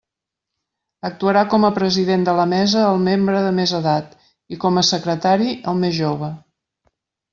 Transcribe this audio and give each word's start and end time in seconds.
Actuarà 1.09 1.41
com 1.51 1.67
a 1.67 1.71
president 1.75 2.23
de 2.29 2.33
la 2.39 2.47
mesa 2.55 2.87
el 2.93 3.03
membre 3.09 3.43
de 3.49 3.53
més 3.59 3.75
edat, 3.81 4.19
i 4.57 4.59
com 4.65 4.81
a 4.83 4.85
secretari, 4.91 5.53
el 5.73 5.79
més 5.85 5.99
jove. 6.03 6.33